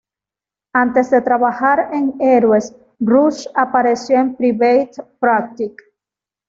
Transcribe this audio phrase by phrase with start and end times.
[0.73, 5.75] Antes de trabajar en "Heroes", Rush apareció en "Private Practice".